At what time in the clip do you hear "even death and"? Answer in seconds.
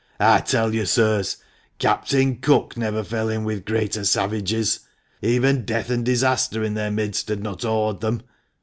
5.21-6.03